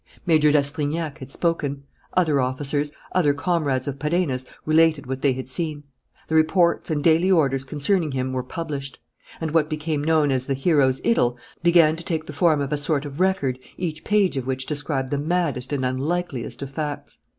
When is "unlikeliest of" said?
15.85-16.71